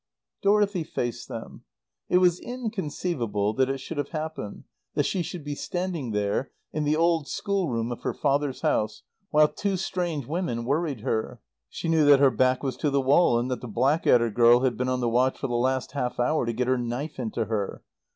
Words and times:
Dorothy 0.41 0.83
faced 0.83 1.27
them. 1.27 1.63
It 2.09 2.17
was 2.17 2.39
inconceivable 2.39 3.53
that 3.53 3.69
it 3.69 3.77
should 3.77 3.99
have 3.99 4.09
happened, 4.09 4.63
that 4.95 5.05
she 5.05 5.21
should 5.21 5.43
be 5.43 5.53
standing 5.53 6.09
there, 6.09 6.49
in 6.73 6.85
the 6.85 6.95
old 6.95 7.27
schoolroom 7.27 7.91
of 7.91 8.01
her 8.01 8.15
father's 8.15 8.61
house, 8.61 9.03
while 9.29 9.47
two 9.47 9.77
strange 9.77 10.25
women 10.25 10.65
worried 10.65 11.01
her. 11.01 11.39
She 11.69 11.87
knew 11.87 12.05
that 12.05 12.19
her 12.19 12.31
back 12.31 12.63
was 12.63 12.77
to 12.77 12.89
the 12.89 12.99
wall 12.99 13.37
and 13.37 13.51
that 13.51 13.61
the 13.61 13.67
Blackadder 13.67 14.31
girl 14.31 14.61
had 14.61 14.75
been 14.75 14.89
on 14.89 15.01
the 15.01 15.07
watch 15.07 15.37
for 15.37 15.45
the 15.45 15.53
last 15.53 15.91
half 15.91 16.19
hour 16.19 16.47
to 16.47 16.53
get 16.53 16.67
her 16.67 16.79
knife 16.79 17.19
into 17.19 17.45
her. 17.45 17.83